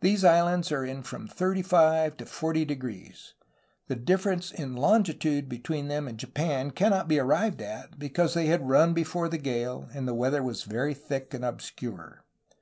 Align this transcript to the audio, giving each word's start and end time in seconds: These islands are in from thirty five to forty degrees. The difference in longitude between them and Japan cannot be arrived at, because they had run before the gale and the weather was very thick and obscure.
These 0.00 0.24
islands 0.24 0.72
are 0.72 0.82
in 0.82 1.02
from 1.02 1.28
thirty 1.28 1.60
five 1.60 2.16
to 2.16 2.24
forty 2.24 2.64
degrees. 2.64 3.34
The 3.88 3.96
difference 3.96 4.50
in 4.50 4.74
longitude 4.74 5.46
between 5.46 5.88
them 5.88 6.08
and 6.08 6.16
Japan 6.16 6.70
cannot 6.70 7.06
be 7.06 7.18
arrived 7.18 7.60
at, 7.60 7.98
because 7.98 8.32
they 8.32 8.46
had 8.46 8.66
run 8.66 8.94
before 8.94 9.28
the 9.28 9.36
gale 9.36 9.86
and 9.92 10.08
the 10.08 10.14
weather 10.14 10.42
was 10.42 10.62
very 10.62 10.94
thick 10.94 11.34
and 11.34 11.44
obscure. 11.44 12.24